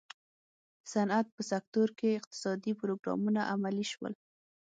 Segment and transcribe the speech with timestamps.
[0.03, 0.03] د
[0.91, 4.13] صنعت په سکتور کې اقتصادي پروګرامونه عملي شول.